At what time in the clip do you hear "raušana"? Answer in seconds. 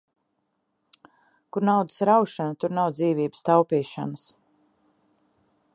2.11-2.57